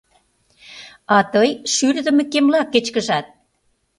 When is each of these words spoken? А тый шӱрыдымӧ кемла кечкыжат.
А 1.15 1.17
тый 1.31 1.49
шӱрыдымӧ 1.73 2.23
кемла 2.31 2.61
кечкыжат. 2.73 3.25